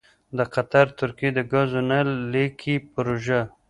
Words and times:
دقطر 0.39 0.85
ترکیې 0.99 1.29
دګازو 1.37 1.79
نل 1.89 2.09
لیکې 2.33 2.75
پروژه: 2.93 3.41